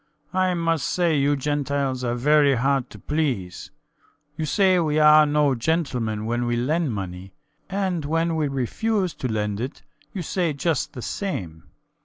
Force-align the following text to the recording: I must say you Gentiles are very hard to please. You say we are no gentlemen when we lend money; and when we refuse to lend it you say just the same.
I 0.33 0.55
must 0.55 0.87
say 0.89 1.15
you 1.15 1.35
Gentiles 1.35 2.03
are 2.03 2.15
very 2.15 2.55
hard 2.55 2.89
to 2.89 2.97
please. 2.97 3.69
You 4.35 4.45
say 4.47 4.79
we 4.79 4.97
are 4.97 5.27
no 5.27 5.53
gentlemen 5.53 6.25
when 6.25 6.47
we 6.47 6.55
lend 6.55 6.91
money; 6.91 7.35
and 7.69 8.03
when 8.03 8.35
we 8.35 8.47
refuse 8.47 9.13
to 9.13 9.27
lend 9.31 9.59
it 9.59 9.83
you 10.11 10.23
say 10.23 10.53
just 10.53 10.93
the 10.93 11.03
same. 11.03 11.65